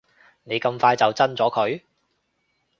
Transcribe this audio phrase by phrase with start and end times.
[0.45, 1.81] 你咁快就憎咗佢